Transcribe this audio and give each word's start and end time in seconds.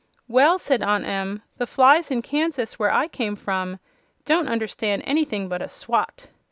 "Well," 0.27 0.57
said 0.57 0.81
Aunt 0.81 1.05
Em, 1.05 1.43
"the 1.59 1.67
flies 1.67 2.09
in 2.09 2.23
Kansas, 2.23 2.79
where 2.79 2.91
I 2.91 3.07
came 3.07 3.35
from, 3.35 3.77
don't 4.25 4.49
understand 4.49 5.03
anything 5.05 5.47
but 5.47 5.61
a 5.61 5.69
swat. 5.69 6.25